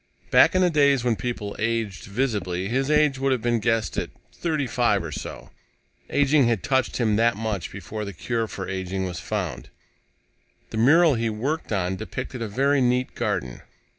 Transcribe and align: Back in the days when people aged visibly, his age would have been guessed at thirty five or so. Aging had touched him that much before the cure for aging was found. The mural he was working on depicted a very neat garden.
Back 0.31 0.55
in 0.55 0.61
the 0.63 0.71
days 0.71 1.03
when 1.03 1.15
people 1.15 1.55
aged 1.59 2.05
visibly, 2.05 2.67
his 2.67 2.89
age 2.89 3.19
would 3.19 3.31
have 3.31 3.43
been 3.43 3.59
guessed 3.59 3.99
at 3.99 4.09
thirty 4.33 4.65
five 4.65 5.03
or 5.03 5.11
so. 5.11 5.51
Aging 6.09 6.47
had 6.47 6.63
touched 6.63 6.97
him 6.97 7.17
that 7.17 7.37
much 7.37 7.71
before 7.71 8.03
the 8.03 8.11
cure 8.11 8.47
for 8.47 8.67
aging 8.67 9.05
was 9.05 9.19
found. 9.19 9.69
The 10.71 10.77
mural 10.77 11.13
he 11.13 11.29
was 11.29 11.37
working 11.39 11.77
on 11.77 11.95
depicted 11.97 12.41
a 12.41 12.47
very 12.47 12.81
neat 12.81 13.13
garden. 13.13 13.61